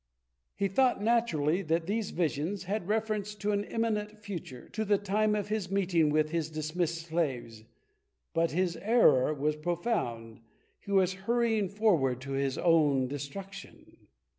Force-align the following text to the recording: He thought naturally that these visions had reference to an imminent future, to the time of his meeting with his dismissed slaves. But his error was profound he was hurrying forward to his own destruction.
He 0.55 0.67
thought 0.67 0.99
naturally 0.99 1.61
that 1.61 1.85
these 1.85 2.09
visions 2.09 2.63
had 2.63 2.87
reference 2.87 3.35
to 3.35 3.51
an 3.51 3.63
imminent 3.63 4.17
future, 4.17 4.67
to 4.69 4.83
the 4.83 4.97
time 4.97 5.35
of 5.35 5.49
his 5.49 5.69
meeting 5.69 6.09
with 6.09 6.31
his 6.31 6.49
dismissed 6.49 7.05
slaves. 7.05 7.65
But 8.33 8.49
his 8.49 8.77
error 8.77 9.31
was 9.31 9.55
profound 9.55 10.39
he 10.79 10.91
was 10.91 11.13
hurrying 11.29 11.69
forward 11.69 12.19
to 12.21 12.31
his 12.31 12.57
own 12.57 13.07
destruction. 13.09 14.07